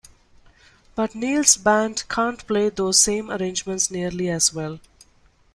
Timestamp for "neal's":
1.13-1.57